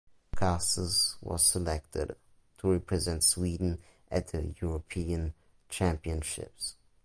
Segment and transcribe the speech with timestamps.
[0.35, 2.15] Castles was selected
[2.57, 3.77] to represent Sweden
[4.09, 5.35] at the European
[5.69, 6.75] Championships.